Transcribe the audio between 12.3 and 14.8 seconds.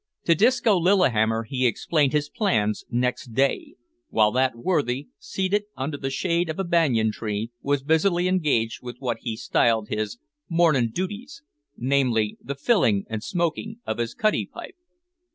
the filling and smoking of his cutty pipe.